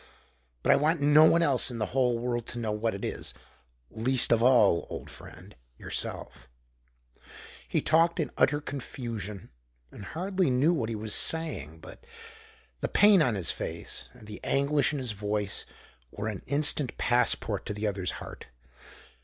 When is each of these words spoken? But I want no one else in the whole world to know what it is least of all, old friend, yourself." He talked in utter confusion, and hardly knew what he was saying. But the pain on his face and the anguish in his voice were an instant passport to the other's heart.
But 0.63 0.71
I 0.71 0.77
want 0.77 0.99
no 0.99 1.25
one 1.25 1.43
else 1.43 1.69
in 1.69 1.77
the 1.77 1.85
whole 1.93 2.17
world 2.17 2.47
to 2.47 2.57
know 2.57 2.71
what 2.71 2.95
it 2.95 3.05
is 3.05 3.35
least 3.91 4.31
of 4.31 4.41
all, 4.41 4.87
old 4.89 5.11
friend, 5.11 5.55
yourself." 5.77 6.49
He 7.69 7.81
talked 7.83 8.19
in 8.19 8.31
utter 8.35 8.59
confusion, 8.61 9.51
and 9.91 10.03
hardly 10.05 10.49
knew 10.49 10.73
what 10.73 10.89
he 10.89 10.95
was 10.95 11.13
saying. 11.13 11.81
But 11.81 12.03
the 12.79 12.87
pain 12.87 13.21
on 13.21 13.35
his 13.35 13.51
face 13.51 14.09
and 14.13 14.25
the 14.25 14.39
anguish 14.43 14.91
in 14.91 14.97
his 14.97 15.11
voice 15.11 15.67
were 16.09 16.29
an 16.29 16.41
instant 16.47 16.97
passport 16.97 17.67
to 17.67 17.73
the 17.75 17.85
other's 17.85 18.13
heart. 18.17 18.47